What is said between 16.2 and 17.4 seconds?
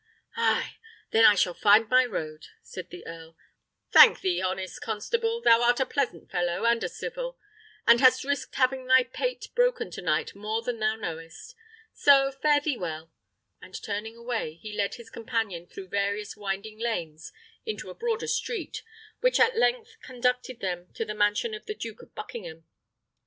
winding lanes